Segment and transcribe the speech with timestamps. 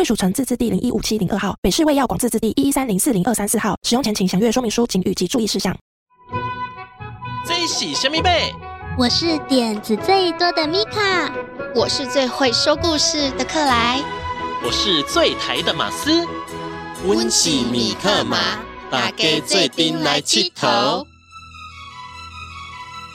[0.00, 3.76] 贵属城自治地零一五七零二号，北市卫药广自治地一一三零四零二三四号。
[3.82, 5.76] 使用前请详阅说明书、警语及注意事项。
[7.46, 8.50] 最喜神秘贝，
[8.96, 11.30] 我是点子最多的米卡，
[11.74, 14.02] 我是最会说故事的克莱，
[14.64, 16.26] 我是最台的马斯。
[17.04, 18.38] 温喜米克马，
[18.90, 21.04] 大家做阵来佚佗。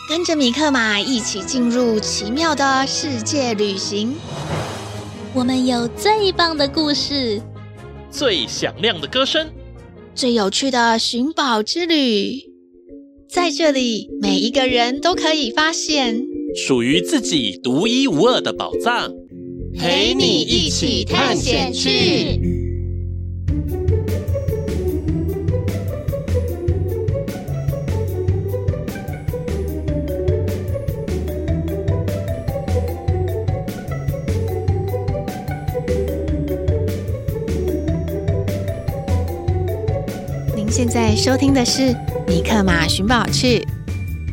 [0.07, 4.15] 跟着米克马一起进入奇妙的世界旅行。
[5.35, 7.41] 我们有最棒的故事，
[8.09, 9.49] 最响亮的歌声，
[10.15, 12.39] 最有趣的寻宝之旅。
[13.29, 16.25] 在这里，每一个人都可以发现
[16.55, 19.13] 属于自己独一无二的宝藏，
[19.77, 22.64] 陪你一起探险去。
[40.75, 41.81] 现在收听的是
[42.27, 43.59] 《尼克马寻宝趣》，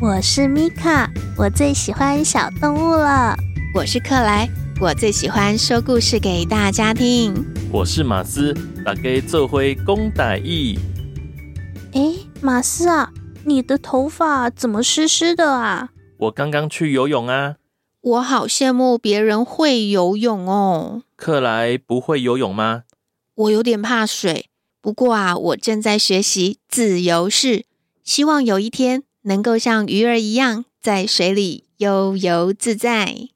[0.01, 3.33] 我是米卡，我最喜欢小动物了。
[3.73, 4.45] 我是克莱，
[4.81, 7.33] 我最喜欢说故事给大家听。
[7.71, 10.77] 我是马斯，大家做伙讲台语。
[11.93, 13.13] 哎，马斯啊，
[13.45, 15.91] 你的头发怎么湿湿的啊？
[16.17, 17.55] 我刚刚去游泳啊。
[18.01, 21.03] 我好羡慕别人会游泳哦。
[21.15, 22.83] 克莱不会游泳吗？
[23.33, 24.49] 我有点怕水。
[24.83, 27.63] 不过啊，我正在学习自由式，
[28.03, 33.29] 希望有一天能够像鱼儿一样在水里悠游自在。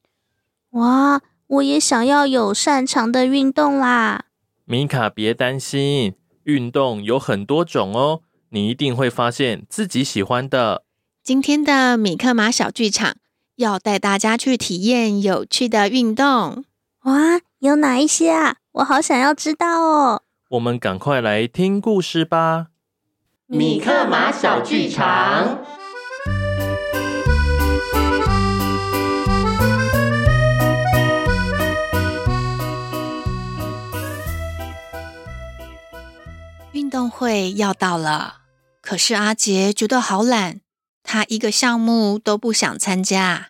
[0.71, 4.25] 哇，我也想要有擅长的运动啦！
[4.65, 10.83] 米卡，别担心，运动有很多种哦，你一定会发现自己喜欢的。
[11.23, 13.15] 今天的米克马小剧场
[13.55, 16.65] 要带大家去体验有趣的运动。
[17.03, 18.57] 哇，有哪一些啊？
[18.73, 20.23] 我好想要知道哦！
[20.49, 22.67] 我们赶快来听故事吧！
[23.47, 25.65] 米克马小剧场。
[36.71, 38.37] 运动会要到了，
[38.81, 40.61] 可是阿杰觉得好懒，
[41.03, 43.49] 他一个项目都不想参加。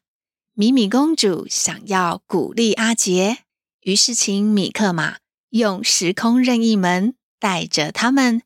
[0.56, 3.44] 米米公主想要鼓励阿杰，
[3.82, 5.18] 于是请米克马。
[5.58, 8.42] 用时空任意门带着他们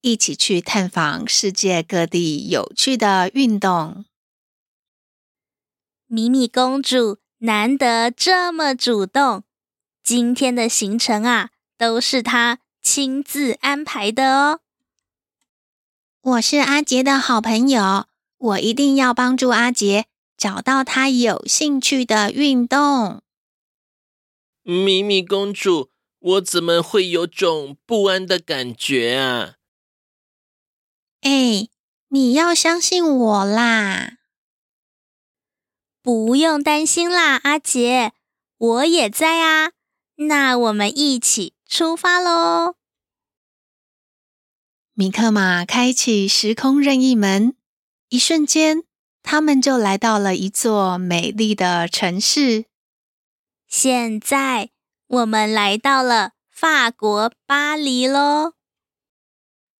[0.00, 4.04] 一起去探访世界各地有趣的运动。
[6.06, 9.44] 米米公主难得这么主动，
[10.02, 14.60] 今天的行程啊，都是她亲自安排的哦。
[16.20, 18.06] 我是阿杰的好朋友，
[18.38, 20.06] 我一定要帮助阿杰
[20.36, 23.22] 找到他有兴趣的运动。
[24.62, 25.90] 米米公主。
[26.26, 29.54] 我怎么会有种不安的感觉啊？
[31.20, 31.68] 哎，
[32.08, 34.18] 你要相信我啦！
[36.02, 38.12] 不用担心啦，阿杰，
[38.58, 39.70] 我也在啊。
[40.16, 42.74] 那我们一起出发喽！
[44.94, 47.54] 米克马开启时空任意门，
[48.08, 48.82] 一瞬间，
[49.22, 52.64] 他们就来到了一座美丽的城市。
[53.68, 54.70] 现在。
[55.08, 58.54] 我们来到了法国巴黎喽！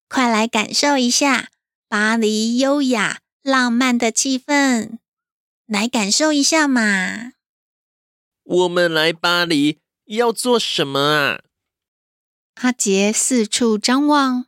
[0.08, 1.48] 快来感受一下
[1.88, 4.98] 巴黎优雅浪漫的气氛，
[5.66, 7.32] 来感受一下嘛！
[8.44, 11.40] 我们来巴黎要做什么啊？
[12.54, 14.46] 阿杰四处张望，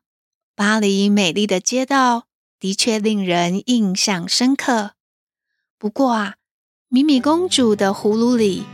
[0.54, 2.28] 巴黎美丽的街道
[2.60, 4.92] 的确令人印象深刻。
[5.76, 6.36] 不过啊，
[6.86, 8.64] 米米公主的葫芦里。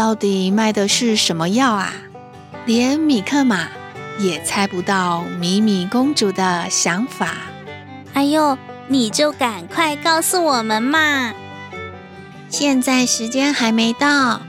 [0.00, 1.92] 到底卖的是什么药啊？
[2.64, 3.68] 连米克马
[4.18, 7.36] 也猜不到米米公主的想法。
[8.14, 8.56] 哎呦，
[8.88, 11.34] 你就赶快告诉我们嘛！
[12.48, 14.40] 现在时间还没到，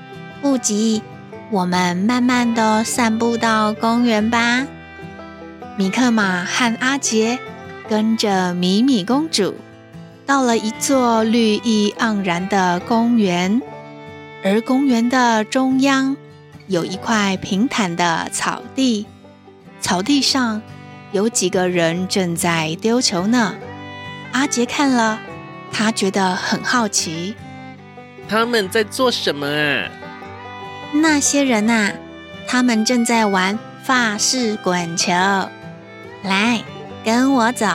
[0.41, 1.03] 不急，
[1.49, 4.65] 我们慢慢的散步到公园吧。
[5.75, 7.37] 米克马和阿杰
[7.89, 9.55] 跟着米米公主
[10.25, 13.61] 到了一座绿意盎然的公园。
[14.43, 16.17] 而公园的中央
[16.67, 19.05] 有一块平坦的草地，
[19.79, 20.61] 草地上
[21.11, 23.55] 有几个人正在丢球呢。
[24.31, 25.19] 阿杰看了，
[25.71, 27.35] 他觉得很好奇，
[28.27, 29.89] 他们在做什么啊？
[30.93, 31.93] 那些人啊，
[32.47, 35.11] 他们正在玩法式滚球。
[36.23, 36.63] 来，
[37.03, 37.67] 跟我走，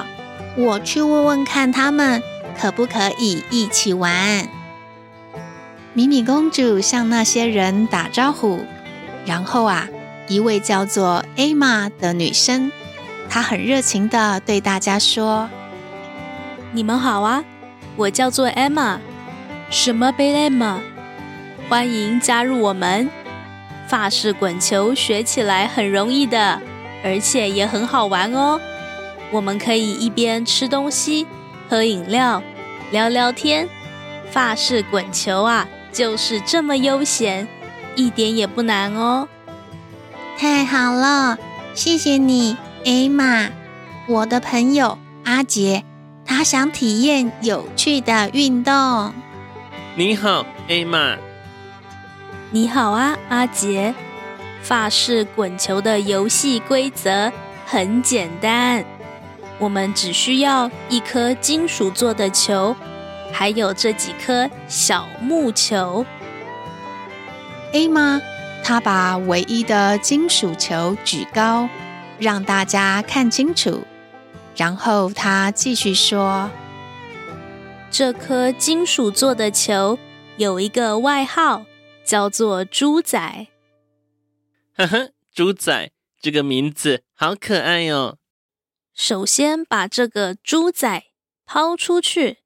[0.56, 2.22] 我去问问看他们
[2.60, 4.48] 可不可以一起玩。
[5.96, 8.60] 米米公主向那些人打招呼，
[9.24, 9.88] 然后啊，
[10.28, 12.70] 一位叫做艾玛的女生，
[13.30, 15.48] 她很热情地对大家说
[16.72, 17.42] ：“你们好啊，
[17.96, 19.00] 我叫做艾玛，
[19.70, 20.80] 什么贝艾玛，
[21.70, 23.08] 欢迎加入我们。
[23.88, 26.60] 法式滚球学起来很容易的，
[27.02, 28.60] 而且也很好玩哦。
[29.30, 31.26] 我们可以一边吃东西、
[31.70, 32.42] 喝饮料、
[32.90, 33.66] 聊聊天。
[34.30, 35.66] 法式滚球啊！”
[35.96, 37.48] 就是这么悠闲，
[37.94, 39.26] 一点也不难哦。
[40.36, 41.38] 太好了，
[41.72, 42.54] 谢谢你，
[42.84, 43.48] 艾玛。
[44.06, 45.84] 我的朋友阿杰，
[46.26, 49.14] 他想体验有趣的运动。
[49.94, 51.16] 你好，艾玛。
[52.50, 53.94] 你好啊，阿杰。
[54.60, 57.32] 法式滚球的游戏规则
[57.64, 58.84] 很简单，
[59.58, 62.76] 我们只需要一颗金属做的球。
[63.32, 66.04] 还有这几颗小木球。
[67.72, 68.20] A 吗？
[68.64, 71.68] 他把唯一的金属球举高，
[72.18, 73.84] 让大家看清楚。
[74.56, 76.50] 然后她继续说
[77.90, 79.98] ：“这颗金属做的球
[80.36, 81.66] 有一个外号，
[82.04, 83.46] 叫做猪仔。”
[84.76, 85.90] 呵呵，猪仔
[86.20, 88.18] 这个名字好可爱哟。
[88.94, 91.04] 首先把这个猪仔
[91.44, 92.38] 抛出去。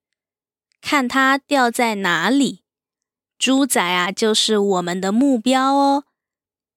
[0.81, 2.63] 看它掉在哪里，
[3.39, 6.05] 猪仔啊，就是我们的目标哦。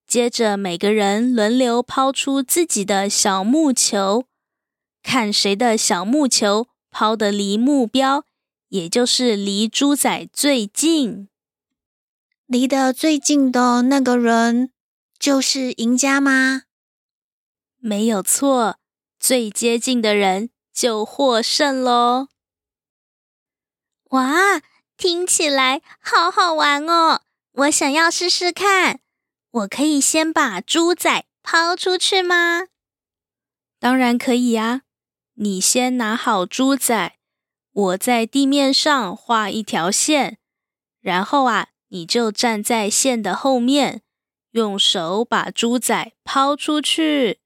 [0.06, 4.26] 接着每个人轮流抛出自己的小木球，
[5.02, 8.26] 看谁的小木球抛得离目标，
[8.70, 11.30] 也就是离猪仔最近。
[12.46, 14.72] 离得最近的那个人
[15.18, 16.64] 就是赢家吗？
[17.80, 18.78] 没有错，
[19.20, 22.28] 最接近的人就获胜喽。
[24.14, 24.62] 哇，
[24.96, 27.22] 听起来好好玩哦！
[27.54, 29.00] 我想要试试看。
[29.50, 32.68] 我可以先把猪仔抛出去吗？
[33.80, 34.84] 当然可以呀。
[35.36, 37.16] 你先拿好猪仔，
[37.72, 40.38] 我在地面上画一条线，
[41.02, 44.04] 然后啊，你就站在线的后面，
[44.52, 47.40] 用手把猪仔抛出去。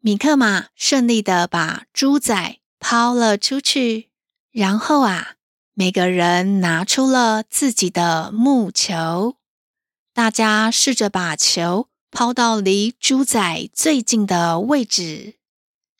[0.00, 4.08] 米克马顺利的把猪仔抛了出去，
[4.52, 5.34] 然后啊。
[5.74, 9.36] 每个人拿出了自己的木球，
[10.12, 15.36] 大家试着把球抛到离猪仔最近的位置。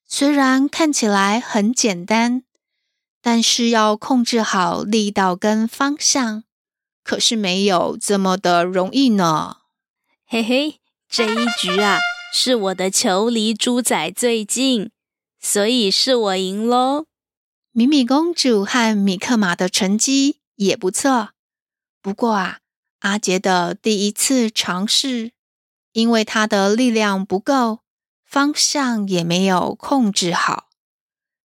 [0.06, 2.42] 虽然看起来很简单，
[3.22, 6.44] 但是要控制好力道跟方向，
[7.02, 9.56] 可是没有这么的容易呢。
[10.26, 11.98] 嘿嘿，这一局啊，
[12.34, 14.90] 是我的球离猪仔最近，
[15.40, 17.06] 所以是我赢喽。
[17.74, 21.30] 米米公主和米克马的成绩也不错，
[22.02, 22.58] 不过啊，
[22.98, 25.32] 阿杰的第一次尝试，
[25.92, 27.80] 因为他的力量不够，
[28.26, 30.68] 方向也没有控制好，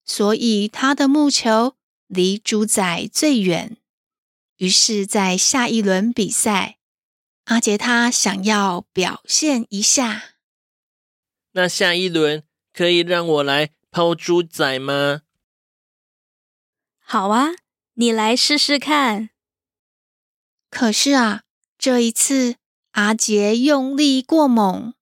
[0.04, 3.78] 所以他的木球离猪仔最远。
[4.58, 6.80] 于是，在下一轮比赛，
[7.46, 10.34] 阿杰他想要表现一下。
[11.54, 15.22] 那下一轮可以让我来抛猪仔吗？
[17.10, 17.52] 好啊，
[17.94, 19.30] 你来试试看。
[20.70, 21.44] 可是啊，
[21.78, 22.58] 这一次
[22.92, 24.94] 阿杰用力过猛，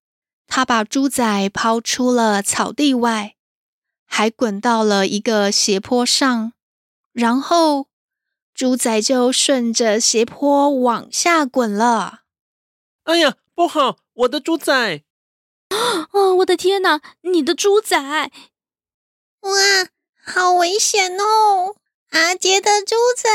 [0.45, 3.37] 他把猪仔抛出了草地外，
[4.05, 6.53] 还滚到了一个斜坡上，
[7.11, 7.87] 然后
[8.53, 12.19] 猪仔就顺着斜坡往下滚了。
[13.05, 15.03] 哎呀，不好，我的猪仔！
[16.11, 17.99] 哦，我的天哪，你的猪仔！
[19.39, 19.49] 哇，
[20.23, 21.77] 好危险哦！
[22.15, 23.29] 阿杰的猪仔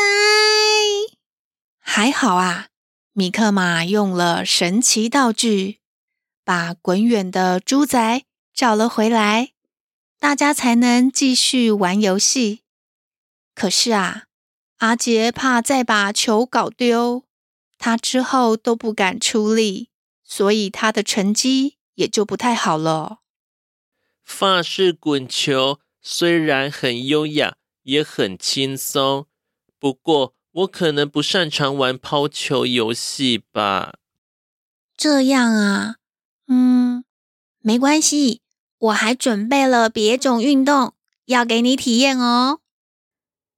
[1.81, 2.69] 还好啊，
[3.13, 5.81] 米克马用了神奇道具，
[6.47, 9.53] 把滚远的猪仔找了回来，
[10.19, 12.63] 大家才能继续玩游戏。
[13.55, 14.25] 可是啊，
[14.79, 17.25] 阿杰怕再把球搞丢，
[17.77, 19.91] 他之后都不敢出力，
[20.25, 23.19] 所以他的成绩也就不太好了。
[24.25, 27.59] 法式滚球虽然很优雅。
[27.91, 29.27] 也很轻松，
[29.81, 33.95] 不过我可能不擅长玩抛球游戏吧。
[34.97, 35.97] 这样啊，
[36.47, 37.05] 嗯，
[37.59, 38.43] 没关系，
[38.79, 40.95] 我还准备了别种运动
[41.25, 42.61] 要给你体验哦。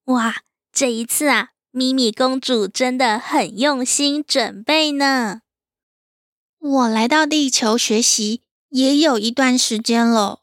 [0.04, 5.42] 哇，这一次啊，咪咪公主真的很用心准备呢。
[6.58, 10.40] 我来到地球学习也有一段时间了，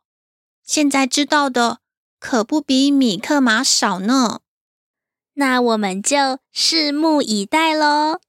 [0.64, 1.80] 现在知道的
[2.20, 4.42] 可不比米克马少呢。
[5.34, 8.20] 那我们就拭目以待喽。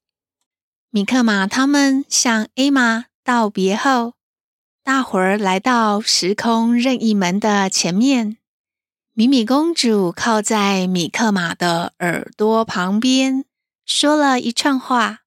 [0.91, 4.15] 米克马他们向艾玛道别后，
[4.83, 8.39] 大伙儿来到时空任意门的前面。
[9.13, 13.45] 米米公主靠在米克马的耳朵旁边，
[13.85, 15.21] 说了一串话。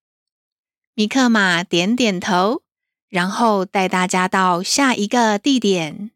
[0.96, 2.64] 米克马点点头，
[3.10, 6.12] 然后带大家到下一个地点。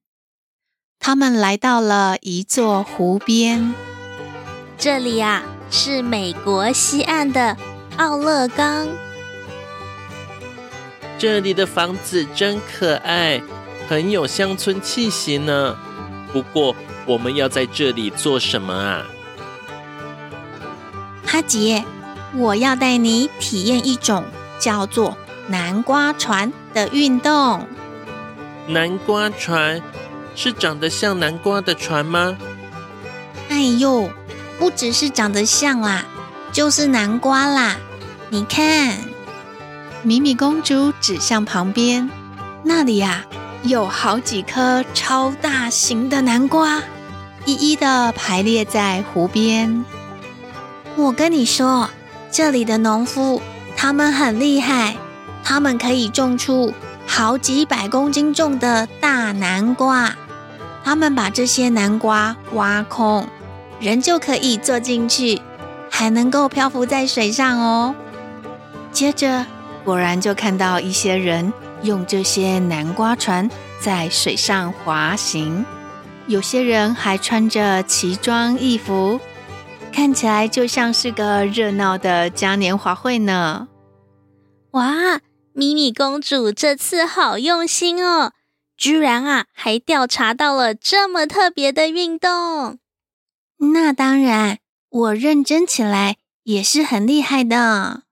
[1.00, 3.74] 他们来到了一座湖边，
[4.78, 7.56] 这里啊，是美国西岸的
[7.98, 8.88] 奥勒冈。
[11.18, 13.42] 这里的房子真可爱，
[13.88, 15.76] 很有乡村气息呢。
[16.34, 16.76] 不过，
[17.06, 19.06] 我们要在这里做什么啊？
[21.26, 21.84] 哈杰，
[22.36, 24.26] 我要带你体验一种
[24.60, 27.66] 叫做南瓜船的运动。
[28.68, 29.82] 南瓜船
[30.38, 32.38] 是长得像南瓜的船吗？
[33.50, 34.08] 哎呦，
[34.60, 36.06] 不只是长得像啦，
[36.52, 37.78] 就是南瓜啦。
[38.30, 39.00] 你看，
[40.04, 42.08] 米米公主指向旁边，
[42.64, 43.26] 那里呀，
[43.64, 46.84] 有好几颗超大型的南瓜。
[47.46, 49.84] 一一的排列在湖边。
[50.96, 51.90] 我跟你说，
[52.30, 53.42] 这里的农夫
[53.76, 54.98] 他们很厉害，
[55.44, 56.72] 他们可以种出
[57.08, 60.16] 好几百公斤重的大南瓜。
[60.88, 63.28] 他们把这些南瓜挖空，
[63.78, 65.42] 人就可以坐进去，
[65.92, 67.94] 还能够漂浮在水上哦。
[68.94, 69.46] 接着，
[69.84, 71.52] 果然就看到一些人
[71.82, 73.50] 用这些南瓜船
[73.82, 75.66] 在水上滑行。
[76.28, 79.20] 有些人还穿着奇装异服，
[79.92, 83.68] 看起来就像是个热闹的嘉年华会呢。
[84.72, 85.20] 哇，
[85.52, 88.32] 米米公主这次好用心哦，
[88.78, 92.78] 居然啊还调查到了这么特别的运动。
[93.74, 98.04] 那当然，我认真起来也是很厉害的。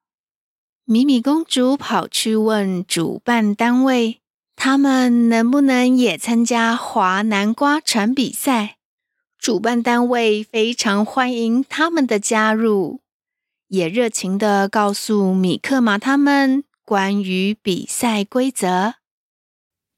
[0.83, 4.21] 米米公主跑去问主办单位。
[4.57, 8.77] 他们能不能也参加划南瓜船比赛？
[9.37, 13.01] 主办单位非常欢迎他们的加入，
[13.67, 18.95] 也热情地告诉米克马他们关于比赛规则。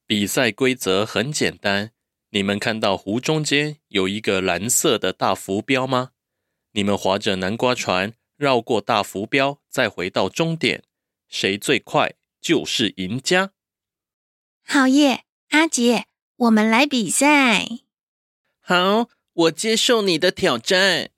[0.08, 1.92] 比赛规则很简单，
[2.30, 6.12] 你们看到湖中间有一个蓝色的大浮标吗？
[6.72, 10.86] 你们划着南瓜船绕过大浮标，再回到终点，
[11.28, 13.52] 谁最快就是赢家。
[14.66, 16.06] 好耶，阿杰，
[16.38, 17.68] 我们来比赛。
[18.62, 21.10] 好，我接受你的挑战。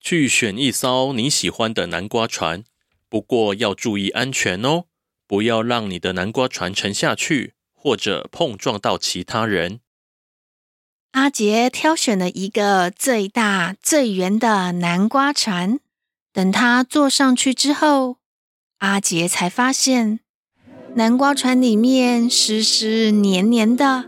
[0.00, 2.64] 去选一艘你喜欢的南瓜船，
[3.08, 4.86] 不过要注意安全哦，
[5.28, 7.54] 不要让你的南瓜船沉下去，
[7.88, 9.80] 或者碰撞到其他人。
[11.12, 15.80] 阿杰挑选了一个最大、最圆的南瓜船。
[16.34, 18.18] 等他坐上去之后，
[18.80, 20.20] 阿杰才发现。
[20.96, 24.04] 南瓜船里面湿湿黏黏的，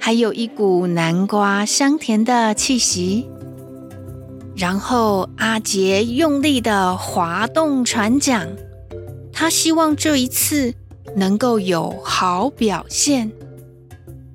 [0.00, 3.28] 还有一股南瓜香甜的气息。
[4.56, 8.56] 然后阿杰用力的划动船桨，
[9.34, 10.74] 他希望这一次
[11.18, 13.30] 能够有好表现。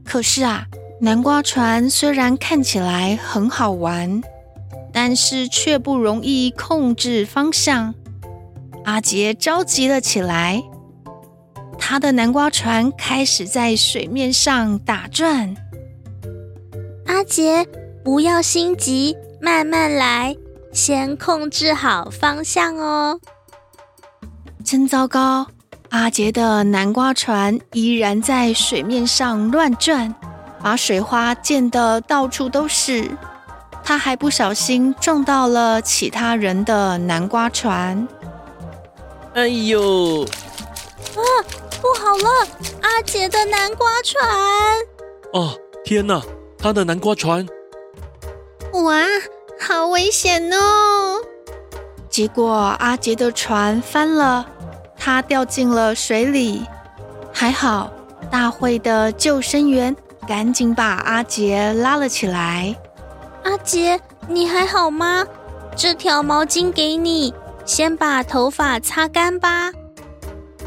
[0.04, 0.66] 可是啊，
[1.00, 4.22] 南瓜船虽然看起来很好玩，
[4.92, 7.96] 但是却不容易控制方向。
[8.86, 10.62] 阿杰着急了起来。
[11.80, 15.54] 他的南瓜船开始在水面上打转。
[17.08, 17.68] 阿杰，
[18.04, 20.36] 不要心急，慢慢来，
[20.72, 23.20] 先控制好方向哦。
[24.64, 25.48] 真糟糕！
[25.94, 30.14] 阿杰的南瓜船依然在水面上乱转，
[30.60, 33.08] 把水花溅得到处都是。
[33.84, 38.08] 他还不小心撞到了其他人的南瓜船。
[39.36, 40.24] 哎呦！
[40.24, 41.22] 啊！
[41.80, 42.48] 不好了，
[42.82, 44.28] 阿杰的南瓜船！
[45.34, 46.20] 哦，天哪，
[46.58, 47.46] 他的南瓜船！
[48.72, 49.00] 哇，
[49.60, 51.22] 好危险哦！
[52.10, 54.48] 结果阿杰的船翻了，
[55.04, 56.62] 他掉进了水里。
[57.34, 57.92] 还好，
[58.32, 59.94] 大会的救生员
[60.26, 62.74] 赶紧把阿杰拉了起来。
[63.44, 65.28] 阿杰，你还好吗？
[65.76, 67.34] 这条毛巾给你，
[67.66, 69.74] 先把头发擦干吧。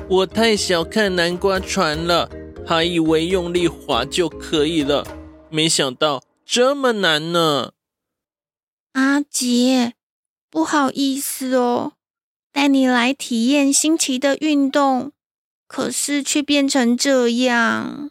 [0.07, 2.29] 我太小看南瓜船了，
[2.67, 5.07] 还以为用力划就可以了，
[5.49, 7.71] 没想到这么难呢。
[8.93, 9.95] 阿杰，
[10.51, 11.93] 不好意思哦，
[12.57, 15.13] 带你来体验新奇的运动，
[15.69, 18.11] 可是却变成这样。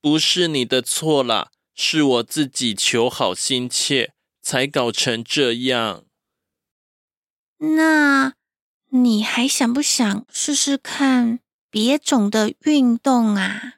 [0.00, 6.06] 不是你的错啦，是我自己求好心切，才搞成这样。
[7.58, 8.32] 那
[8.88, 11.40] 你还想不想试试看
[11.70, 13.74] 别种的运动啊？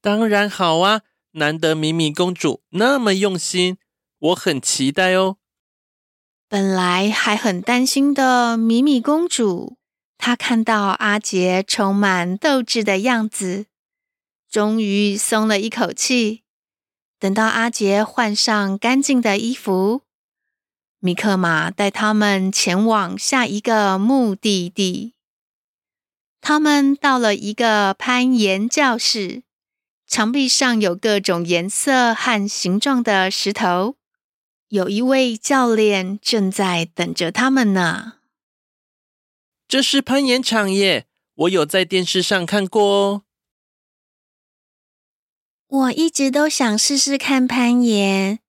[0.00, 1.02] 当然好啊！
[1.34, 3.78] 难得米米公主那么用心，
[4.18, 5.36] 我很期待哦。
[6.48, 9.76] 本来还很担心的米米公主，
[10.16, 13.66] 她看到阿杰充满斗志的样子，
[14.48, 16.44] 终于松了一口气。
[17.18, 20.02] 等到阿杰换上干净的衣服，
[21.00, 25.14] 米克马带他们前往下一个目的地。
[26.40, 29.42] 他们到了一个攀岩教室，
[30.06, 33.96] 墙壁上有各种颜色和形状的石头，
[34.68, 38.14] 有一位教练正在等着他们呢。
[39.68, 43.22] 这是攀岩场耶，我有在电视上看过哦。
[45.68, 48.40] 我一直都想试试看攀岩，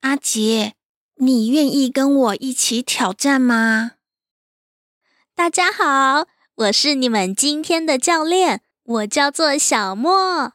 [0.00, 0.74] 阿杰，
[1.16, 3.92] 你愿意跟我一起挑战吗？
[5.34, 10.52] 大家好，我是你们今天的教练，我叫做小莫。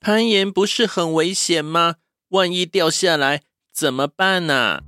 [0.00, 1.96] 攀岩不是很危险吗？
[2.28, 3.44] 万一掉下来
[3.78, 4.80] 怎么办呢？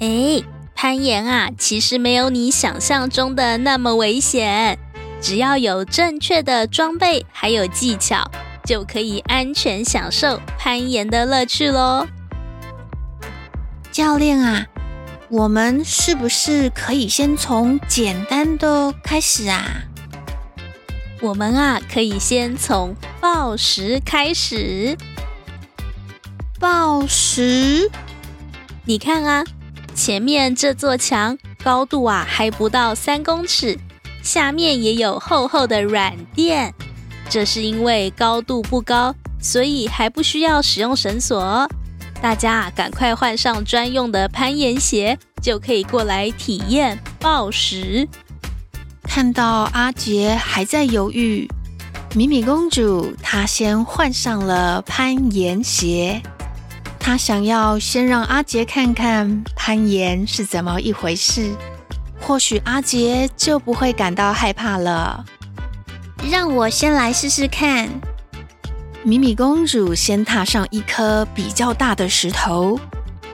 [0.00, 0.42] 哎，
[0.74, 4.78] 攀岩啊，其实没有你想象中的那么危险，
[5.20, 8.30] 只要有正确的装备还有技巧。
[8.64, 12.06] 就可以安全享受攀岩的乐趣喽。
[13.92, 14.64] 教练啊，
[15.28, 19.82] 我们是不是可以先从简单的开始啊？
[21.20, 24.96] 我们啊，可以先从抱石开始。
[26.64, 27.90] 抱石？
[28.86, 29.44] 你看啊，
[29.94, 33.78] 前面这座墙高度啊还不到三公尺，
[34.22, 36.72] 下面也有厚厚的软垫。
[37.28, 41.68] 这是因为高度不高，所以还不需要使用绳索。
[42.22, 48.08] 大家赶快换上专用的攀岩鞋，就可以过来体验抱石。
[49.02, 51.46] 看到阿杰还在犹豫，
[52.14, 56.22] 米米公主她先换上了攀岩鞋。
[57.06, 61.54] 她想要先让阿杰看看攀岩是怎么一回事，
[62.18, 65.22] 或许阿杰就不会感到害怕了。
[66.30, 67.90] 让我先来试试看。
[69.02, 72.80] 米米公主先踏上一颗比较大的石头，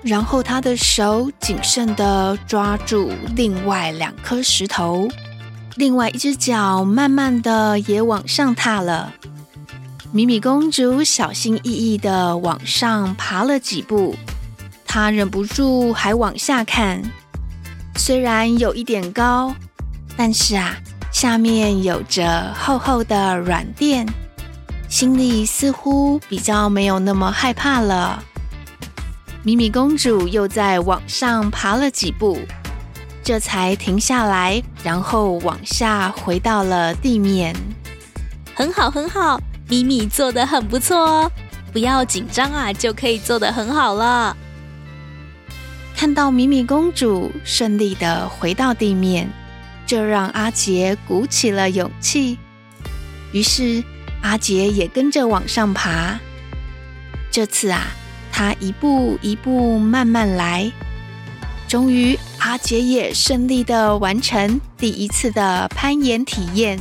[0.02, 5.08] 然后她的手谨慎地抓住另外两颗石头，
[5.76, 9.14] 另外一只脚慢慢地也往上踏了。
[10.12, 14.16] 米米公主小心翼翼地往上爬了几步，
[14.84, 17.02] 她忍不住还往下看。
[17.96, 19.54] 虽然有一点高，
[20.16, 20.76] 但是啊。
[21.12, 24.06] 下面有着厚厚的软垫，
[24.88, 28.22] 心里似乎比较没有那么害怕了。
[29.42, 32.38] 米米公主又再往上爬了几步，
[33.24, 37.52] 这才停下来，然后往下回到了地面。
[38.54, 39.40] 很好，很好，
[39.70, 41.32] 米米做的很不错哦，
[41.72, 44.36] 不要紧张啊，就可以做的很好了。
[45.96, 49.30] 看到米米公主顺利的回到地面。
[49.86, 52.38] 这让阿杰鼓起了勇气，
[53.32, 53.82] 于是
[54.22, 56.16] 阿杰也跟着往上爬。
[57.28, 57.88] 这次啊，
[58.30, 60.70] 他一步一步慢慢来，
[61.66, 66.78] 终于阿杰也顺利的完成第一次的攀岩体验。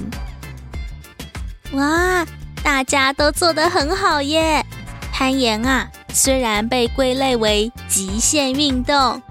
[1.71, 2.23] 哇，
[2.63, 4.65] 大家都做得很好耶！
[5.11, 9.21] 攀岩啊，虽然被归类为极限运动。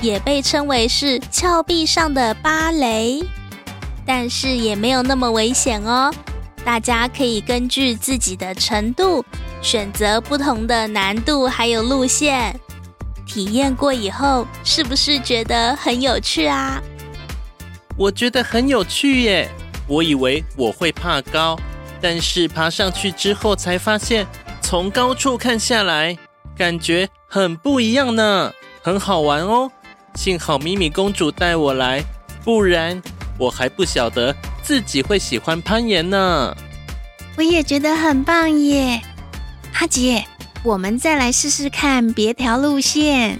[0.00, 3.22] 也被称为是峭壁上的芭蕾，
[4.04, 6.12] 但是也没有那么危险哦。
[6.64, 9.24] 大家可以根据自己的程度
[9.62, 12.58] 选择不同的难度还有路线。
[13.24, 16.82] 体验过以后，是不是觉得很有趣啊？
[17.96, 19.48] 我觉得很有趣耶！
[19.86, 21.56] 我以为我会怕高，
[22.02, 24.26] 但是爬上去之后才发现，
[24.60, 26.18] 从高处看下来，
[26.56, 29.70] 感觉很不一样呢，很好玩哦。
[30.16, 32.02] 幸好米米公主带我来，
[32.44, 33.00] 不然
[33.38, 36.54] 我还不晓得自己会喜欢攀岩呢。
[37.36, 39.00] 我也觉得很棒耶，
[39.74, 40.24] 阿杰，
[40.64, 43.38] 我们再来试试看别条路线。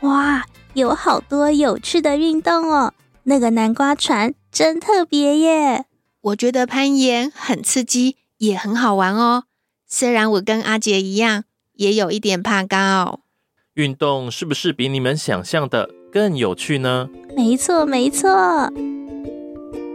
[0.00, 2.94] 哇，有好多有趣的运动哦。
[3.24, 5.86] 那个南瓜船真特别耶！
[6.20, 9.44] 我觉得攀岩很刺激，也很好玩哦。
[9.86, 13.20] 虽然我跟阿杰一样，也有一点怕高。
[13.74, 17.08] 运动是不是比你们想象的更有趣呢？
[17.36, 18.70] 没错，没错。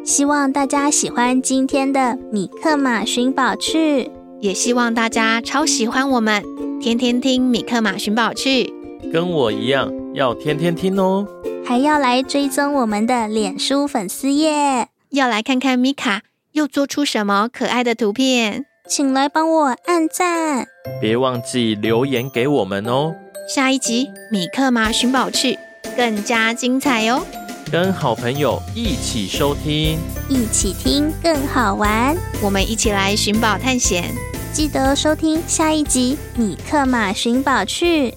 [0.04, 6.44] 希望大家喜欢今天的米克马寻宝趣，也希望大家超喜欢我们，
[6.82, 8.74] 天天听米克马寻宝趣，
[9.14, 11.28] 跟我一样要天天听哦。
[11.70, 20.66] 还要来追踪我们的脸书粉丝页，要来看看米卡又做出什么可爱的图片，请来帮我按赞，
[21.00, 23.14] 别忘记留言给我们哦。
[23.48, 25.60] 下一集米克马寻宝去
[25.96, 27.24] 更加精彩哦，
[27.72, 34.12] 跟好朋友一起收听，一起听更好玩，我们一起来寻宝探险，
[34.52, 38.16] 记得收听下一集米克马寻宝去，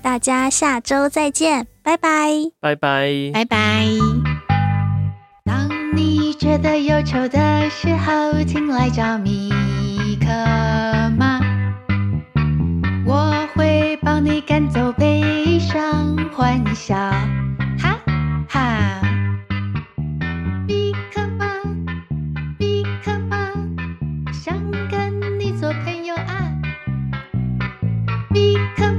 [0.00, 1.66] 大家下周再见。
[1.82, 2.28] 拜拜，
[2.60, 3.84] 拜拜，拜拜。
[5.44, 9.50] 当你觉得忧愁的时候，请来找米
[10.20, 10.26] 克
[11.18, 11.40] 妈，
[13.04, 16.94] 我会帮你赶走悲伤，欢笑，
[17.78, 17.98] 哈
[18.48, 19.00] 哈。
[20.68, 21.46] 米克马，
[22.58, 23.36] 米克马，
[24.32, 24.56] 想
[24.88, 26.52] 跟你做朋友啊，
[28.30, 28.91] 米克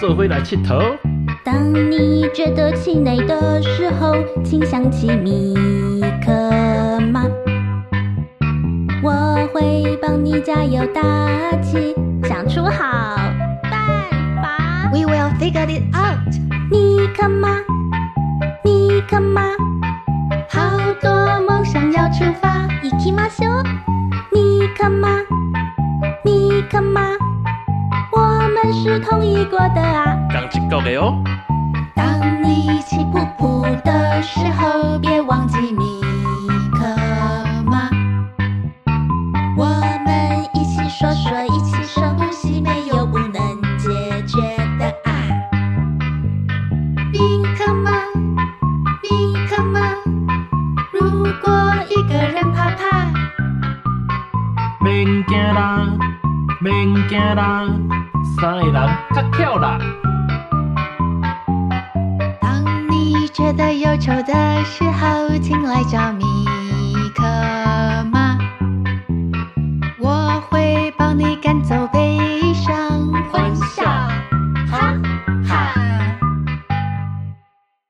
[0.00, 0.78] 坐回来铁头。
[1.44, 5.54] 当你觉得气馁的时候，请想起米
[6.24, 7.24] 克马，
[9.02, 11.00] 我会帮你加油打
[11.62, 11.94] 气，
[12.24, 13.16] 想出好
[13.62, 13.72] 办
[14.42, 14.90] 法。
[14.92, 16.34] We will figure it out。
[16.70, 17.48] 米克马，
[18.64, 19.42] 米克马，
[20.48, 20.60] 好
[21.00, 22.66] 多梦想要出发。
[22.82, 23.64] 行きましょう。
[24.32, 25.08] 米克马，
[28.83, 30.17] 是同意过的啊，
[30.67, 31.13] 刚的哦。
[31.93, 33.40] 当你气噗噗